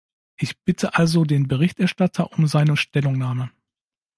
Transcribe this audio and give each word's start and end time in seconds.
Ich 0.35 0.59
bitte 0.63 0.95
also 0.95 1.25
den 1.25 1.47
Berichterstatter 1.47 2.33
um 2.35 2.47
seine 2.47 2.75
Stellungnahme. 2.75 3.51